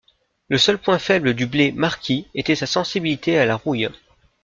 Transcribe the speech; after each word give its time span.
Le 0.49 0.57
seul 0.57 0.79
point 0.79 0.97
faible 0.97 1.35
du 1.35 1.45
blé 1.45 1.71
'Marquis' 1.71 2.25
était 2.33 2.55
sa 2.55 2.65
sensibilité 2.65 3.37
à 3.37 3.45
la 3.45 3.55
rouille. 3.55 3.87